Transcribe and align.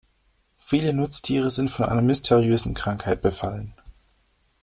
Viele 0.57 0.93
Nutztiere 0.93 1.51
sind 1.51 1.69
von 1.69 1.85
einer 1.85 2.01
mysteriösen 2.01 2.73
Krankheit 2.73 3.21
befallen. 3.21 3.75